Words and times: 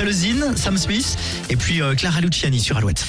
après 0.00 0.06
le 0.06 0.16
Zine, 0.16 0.56
Sam 0.56 0.78
Smith 0.78 1.18
et 1.50 1.56
puis 1.56 1.82
euh, 1.82 1.94
Clara 1.94 2.22
Luciani 2.22 2.58
sur 2.58 2.78
Alouette. 2.78 3.04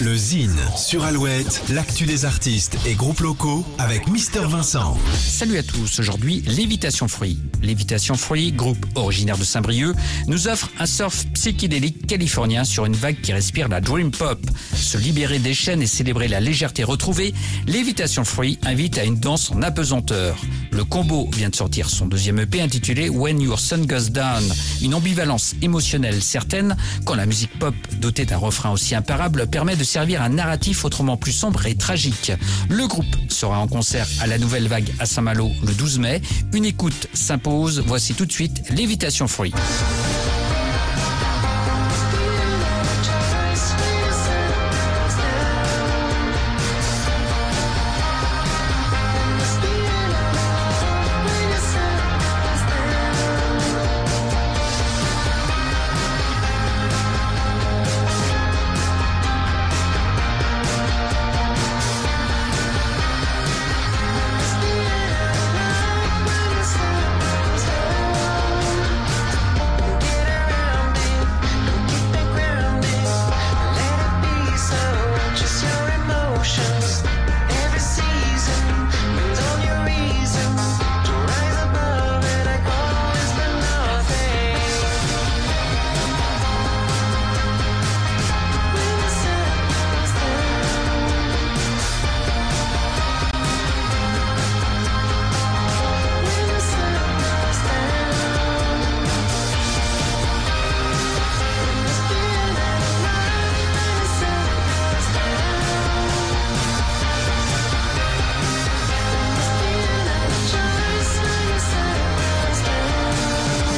Le 0.00 0.16
Zine 0.16 0.58
sur 0.76 1.04
Alouette, 1.04 1.62
l'actu 1.70 2.06
des 2.06 2.24
artistes 2.24 2.76
et 2.86 2.94
groupes 2.94 3.20
locaux 3.20 3.64
avec 3.78 4.08
Mister 4.08 4.40
Vincent. 4.40 4.98
Salut 5.16 5.58
à 5.58 5.62
tous, 5.62 6.00
aujourd'hui 6.00 6.42
Lévitation 6.46 7.06
Fruit. 7.06 7.38
Lévitation 7.62 8.16
Fruit, 8.16 8.50
groupe 8.50 8.84
originaire 8.96 9.38
de 9.38 9.44
Saint-Brieuc, 9.44 9.94
nous 10.26 10.48
offre 10.48 10.70
un 10.80 10.86
surf 10.86 11.24
psychédélique 11.34 12.08
californien 12.08 12.64
sur 12.64 12.84
une 12.84 12.96
vague 12.96 13.20
qui 13.20 13.32
respire 13.32 13.68
la 13.68 13.80
dream 13.80 14.10
pop. 14.10 14.40
Se 14.74 14.98
libérer 14.98 15.38
des 15.38 15.54
chaînes 15.54 15.82
et 15.82 15.86
célébrer 15.86 16.26
la 16.26 16.40
légèreté 16.40 16.82
retrouvée, 16.82 17.32
Lévitation 17.68 18.24
Fruit 18.24 18.58
invite 18.64 18.98
à 18.98 19.04
une 19.04 19.20
danse 19.20 19.52
en 19.52 19.62
apesanteur. 19.62 20.36
Le 20.72 20.82
combo 20.82 21.30
vient 21.32 21.50
de 21.50 21.54
sortir 21.54 21.88
son 21.88 22.06
deuxième 22.06 22.40
EP 22.40 22.60
intitulé 22.60 23.08
When 23.08 23.40
Your 23.40 23.60
Sun 23.60 23.86
Goes 23.86 24.10
Down, 24.10 24.42
une 24.82 24.94
ambivalence 24.94 25.54
émotionnelle 25.62 26.23
certaine 26.24 26.76
quand 27.04 27.14
la 27.14 27.26
musique 27.26 27.58
pop 27.58 27.74
dotée 28.00 28.24
d'un 28.24 28.38
refrain 28.38 28.70
aussi 28.70 28.94
imparable 28.94 29.46
permet 29.46 29.76
de 29.76 29.84
servir 29.84 30.22
un 30.22 30.30
narratif 30.30 30.84
autrement 30.84 31.16
plus 31.16 31.32
sombre 31.32 31.66
et 31.66 31.76
tragique. 31.76 32.32
Le 32.68 32.86
groupe 32.86 33.04
sera 33.28 33.58
en 33.58 33.68
concert 33.68 34.06
à 34.20 34.26
la 34.26 34.38
Nouvelle 34.38 34.68
Vague 34.68 34.92
à 34.98 35.06
Saint-Malo 35.06 35.50
le 35.64 35.72
12 35.72 35.98
mai. 35.98 36.22
Une 36.52 36.64
écoute 36.64 37.08
s'impose. 37.12 37.82
Voici 37.86 38.14
tout 38.14 38.26
de 38.26 38.32
suite 38.32 38.70
Lévitation 38.70 39.28
Fruit. 39.28 39.52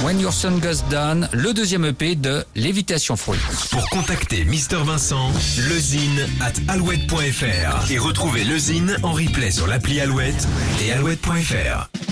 When 0.07 0.21
Your 0.21 0.33
Sun 0.33 0.61
Goes 0.61 0.85
Down, 0.89 1.29
le 1.33 1.53
deuxième 1.53 1.85
EP 1.85 2.15
de 2.15 2.45
Lévitation 2.55 3.17
Fruit. 3.17 3.41
Pour 3.73 3.91
contacter 3.91 4.45
Mister 4.45 4.77
Vincent, 4.77 5.33
lezine 5.69 6.29
at 6.41 6.53
alouette.fr 6.73 7.91
et 7.91 7.99
retrouver 7.99 8.45
le 8.45 8.57
Zine 8.57 8.97
en 9.03 9.11
replay 9.11 9.51
sur 9.51 9.67
l'appli 9.67 10.01
Alouette 10.01 10.47
et 10.81 10.93
alouette.fr. 10.93 12.06